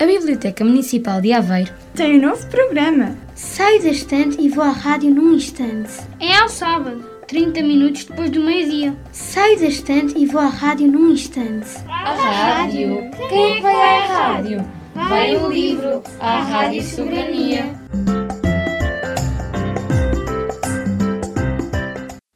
[0.00, 3.18] A Biblioteca Municipal de Aveiro tem um novo programa.
[3.34, 5.92] Saio da estante e vou à rádio num instante.
[6.18, 8.96] É ao sábado, 30 minutos depois do meio-dia.
[9.12, 11.68] Saio da estante e vou à rádio num instante.
[11.86, 13.10] A rádio?
[13.28, 14.64] Quem é que vai à rádio?
[14.94, 17.66] Vai o livro, a Rádio Soberania.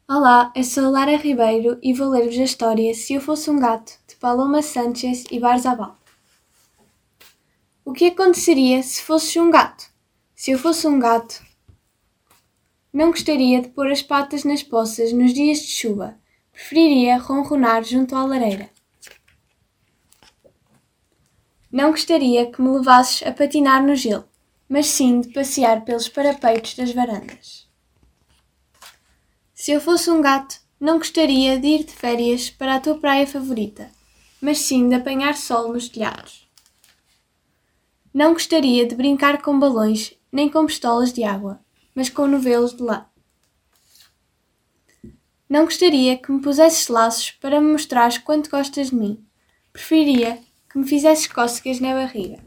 [0.06, 3.92] Olá, eu sou Lara Ribeiro e vou ler-vos a história Se Eu Fosse um Gato,
[4.06, 6.03] de Paloma Sanchez e Barzabal.
[7.86, 9.84] O que aconteceria se fosses um gato?
[10.34, 11.44] Se eu fosse um gato,
[12.90, 16.18] não gostaria de pôr as patas nas poças nos dias de chuva.
[16.50, 18.70] Preferiria ronronar junto à lareira.
[21.70, 24.24] Não gostaria que me levasses a patinar no gelo,
[24.66, 27.68] mas sim de passear pelos parapeitos das varandas.
[29.52, 33.26] Se eu fosse um gato, não gostaria de ir de férias para a tua praia
[33.26, 33.90] favorita,
[34.40, 36.43] mas sim de apanhar sol nos telhados.
[38.14, 41.58] Não gostaria de brincar com balões nem com pistolas de água,
[41.96, 43.06] mas com novelos de lã.
[45.48, 49.26] Não gostaria que me pusesses laços para me mostrares quanto gostas de mim.
[49.72, 50.40] Preferiria
[50.70, 52.38] que me fizesses cócegas na barriga.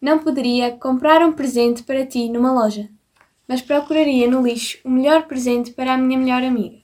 [0.00, 2.90] Não poderia comprar um presente para ti numa loja,
[3.46, 6.82] mas procuraria no lixo o melhor presente para a minha melhor amiga.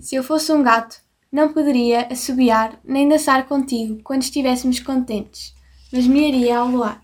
[0.00, 1.03] Se eu fosse um gato,
[1.34, 5.52] não poderia assobiar nem dançar contigo quando estivéssemos contentes,
[5.92, 7.02] mas me iria ao luar.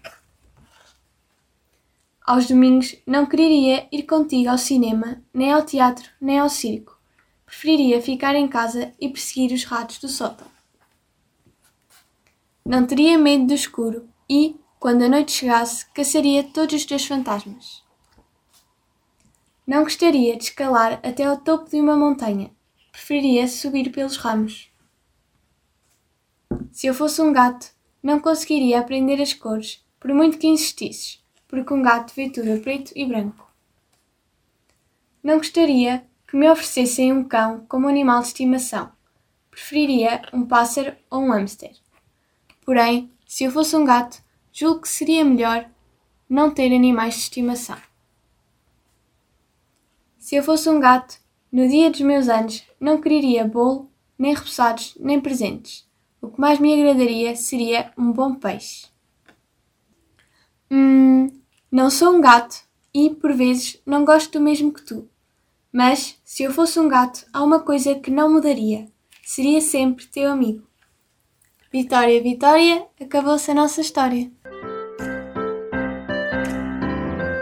[2.25, 6.97] Aos domingos não quereria ir contigo ao cinema, nem ao teatro, nem ao circo.
[7.45, 10.47] Preferiria ficar em casa e perseguir os ratos do sótão.
[12.65, 17.83] Não teria medo do escuro e, quando a noite chegasse, caçaria todos os teus fantasmas.
[19.67, 22.53] Não gostaria de escalar até ao topo de uma montanha,
[23.01, 24.71] preferiria subir pelos ramos.
[26.71, 31.73] Se eu fosse um gato, não conseguiria aprender as cores, por muito que insistisses, porque
[31.73, 33.51] um gato vê tudo a preto e branco.
[35.23, 38.93] Não gostaria que me oferecessem um cão como animal de estimação.
[39.51, 41.73] Preferiria um pássaro ou um hamster.
[42.65, 44.23] Porém, se eu fosse um gato,
[44.53, 45.69] julgo que seria melhor
[46.29, 47.79] não ter animais de estimação.
[50.19, 51.19] Se eu fosse um gato,
[51.53, 55.89] no dia dos meus anos, não quereria bolo, nem repousados, nem presentes.
[56.21, 58.87] O que mais me agradaria seria um bom peixe.
[60.71, 61.29] Hum,
[61.71, 62.57] não sou um gato
[62.95, 65.09] e, por vezes, não gosto do mesmo que tu.
[65.73, 68.89] Mas, se eu fosse um gato, há uma coisa que não mudaria.
[69.25, 70.67] Seria sempre teu amigo.
[71.73, 74.31] Vitória, Vitória, acabou-se a nossa história.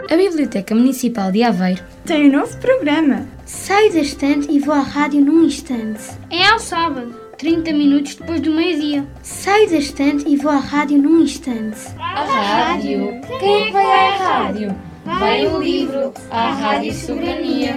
[0.09, 3.27] A Biblioteca Municipal de Aveiro tem um novo programa.
[3.45, 6.01] Saio da estante e vou à rádio num instante.
[6.31, 9.05] É ao sábado, 30 minutos depois do meio-dia.
[9.21, 11.77] Saio da estante e vou à rádio num instante.
[11.99, 13.21] A rádio?
[13.39, 14.75] Quem é que vai à rádio?
[15.05, 17.75] Vai o livro, a Rádio Soberania.